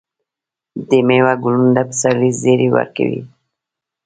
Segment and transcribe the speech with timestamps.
[0.87, 3.21] د میوو ګلونه د پسرلي زیری ورکوي.